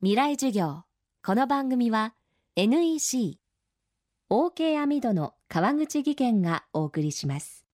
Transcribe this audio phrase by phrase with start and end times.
[0.00, 0.84] 未来授業。
[1.26, 2.14] この番組は
[2.54, 3.40] NEC
[4.30, 7.66] OK アミドの川口義賢がお送りします。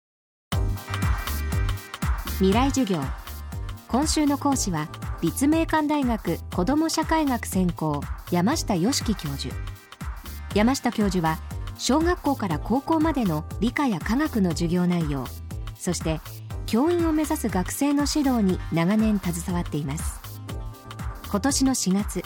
[2.38, 3.02] 未来授業。
[3.90, 4.88] 今週の講師は
[5.22, 8.00] 立命館大学子ども社会学専攻
[8.32, 9.54] 山下良樹教授。
[10.56, 11.40] 山下教授は
[11.78, 15.26] 小学校から高校までの理科や科学の授業内容
[15.76, 16.22] そして
[16.68, 20.33] 教員を目指す学生の指導に長年携わっています。
[21.34, 22.22] 今年の4月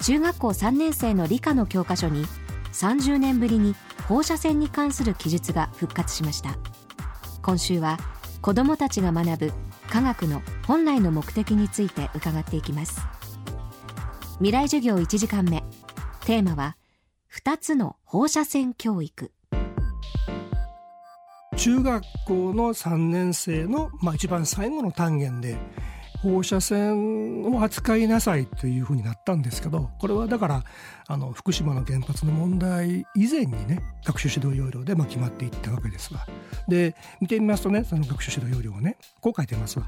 [0.00, 2.24] 中学校3年生の理科の教科書に
[2.72, 3.76] 30年ぶりに
[4.08, 6.56] 放射線に関する記述が復活しました。
[7.42, 7.96] 今週は
[8.42, 9.52] 子どもたちが学ぶ
[9.88, 13.00] 科学の本来の目的について伺っていきます。
[14.38, 15.62] 未来授業1時間目。
[16.24, 16.76] テーマは
[17.32, 19.30] 2つの放射線教育。
[21.56, 25.56] 中学校の3年生の、まあ、一番最後の単元で
[26.24, 30.64] 放射線を扱いなさいというふうになったんですけどこれはだから
[31.06, 36.26] あの福島の原発の問題以前にね学習指導要領でまあ決まっていったわけですわ。
[36.66, 39.86] で見てみますとねその学習指導要領をねこう書いてますわ。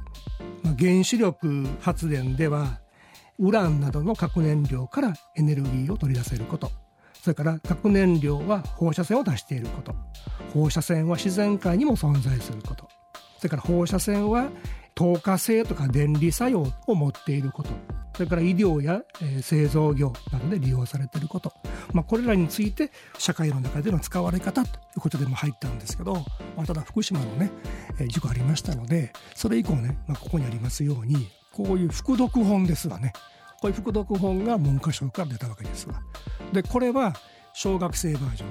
[0.63, 2.81] まあ、原子力発電では
[3.39, 6.71] ウランなどの核燃料からエネルギーを取り出せること
[7.15, 9.95] それから核燃料は放射線を出していること
[10.53, 12.89] 放射線は自然界にも存在すること
[13.39, 14.49] それから放射線は
[14.97, 17.69] 透過性とか電離作用を持っていること。
[18.15, 21.53] それから医療や、え、製造業などで利用されていること、
[21.93, 26.15] まあ、これらについて社会の中での使われ方ということでも入ったんですけど、
[26.57, 27.51] まあ、ただ福島のね、
[28.01, 33.13] え、事故ありましたのでそれ以降ね、まあ、ここにありますようにこういう副読本ですわね。
[33.61, 36.01] こういう副読本が文科省から出たわけですわ。
[36.55, 37.15] でこれは
[37.53, 38.49] 小学生バージョン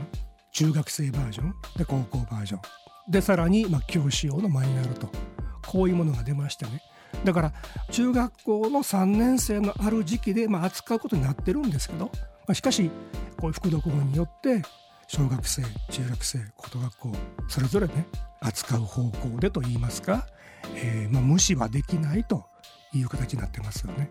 [0.52, 2.62] 中学生バージョンで高校バージョン。
[3.10, 5.35] でさらにまあ教師用のマニュアルと。
[5.66, 6.82] こういうものが出ましてね
[7.24, 7.54] だから
[7.92, 12.12] 中学校の3年生のある時期でまあ扱うことになってるんですけど、ま
[12.50, 12.90] あ、しかし
[13.38, 14.62] こういう副読本によって
[15.08, 17.12] 小学生中学生高等学校
[17.48, 18.08] それぞれね
[18.42, 20.28] 扱う方向でといいますか、
[20.76, 22.46] えー、まあ無視はできないと
[22.94, 24.10] いう形になってますよね。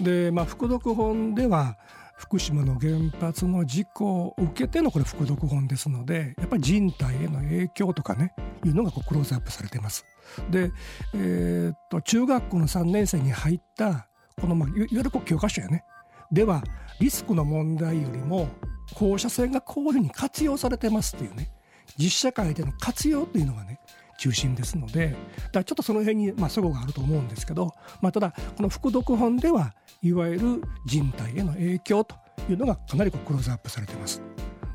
[0.00, 1.76] で、まあ、副読本では
[2.20, 10.04] 福島の原発の事故を受けてのこれ副読本ですのでやっぱり人体への影響とかねいうのがこうクローズアップされてます。
[10.50, 10.70] で、
[11.14, 14.06] えー、っと中学校の3年生に入った
[14.38, 15.82] この、まあ、いわゆるこう教科書やね
[16.30, 16.62] では
[17.00, 18.48] リスクの問題よりも
[18.94, 21.50] 放射線がこういうふうに活用されてますっていうね
[21.96, 23.80] 実社会での活用というのがね
[24.20, 25.16] 中心ですので
[25.50, 27.72] だちょっとその辺にまあ齟齬があると思うんですけど、
[28.02, 32.14] まあ、ただこの副読本ではいわゆる人体への影響と
[32.48, 34.22] いうのがかなりこうクローズアップされています。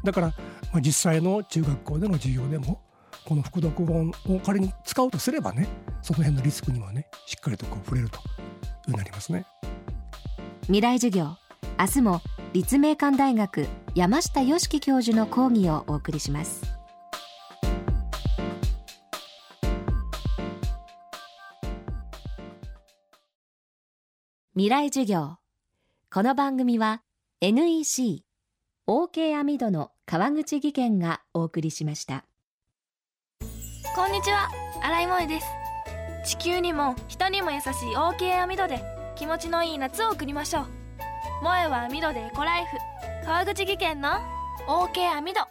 [0.03, 0.27] だから、
[0.71, 2.81] まあ、実際の中学校での授業でも
[3.23, 5.67] この副読本を仮に使おうとすればね
[6.01, 8.19] その辺のリスクにもねしっかりとこう触れると
[8.87, 9.45] いうなりますね。
[10.63, 11.37] 未来授業
[11.79, 12.21] 明日も
[12.53, 16.74] 立命館大学山下良樹教授の講義をお送りします。
[24.57, 25.35] 未来授業。
[26.09, 27.01] この番組は
[27.41, 28.23] NEC
[28.87, 32.23] OK アミドの川口義賢がお送りしました。
[33.93, 34.49] こんにちは。
[34.81, 35.47] 新井萌です。
[36.37, 38.81] 地球にも人にも優しい OK アミドで
[39.17, 40.65] 気持ちのいい夏を送りましょう。
[41.41, 42.77] 萌はアミドでエコライフ。
[43.25, 44.11] 川口義賢の
[44.69, 45.41] OK アミド。